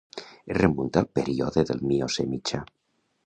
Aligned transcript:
Es 0.53 0.55
remunta 0.59 1.03
al 1.03 1.09
període 1.19 1.63
del 1.71 1.85
Miocè 1.91 2.27
Mitjà. 2.31 2.63